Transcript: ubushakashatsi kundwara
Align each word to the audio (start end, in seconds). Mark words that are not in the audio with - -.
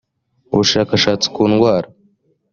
ubushakashatsi 0.53 1.27
kundwara 1.35 1.87